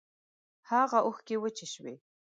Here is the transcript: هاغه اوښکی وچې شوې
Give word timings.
هاغه 0.69 0.99
اوښکی 1.05 1.35
وچې 1.39 1.67
شوې 1.73 1.95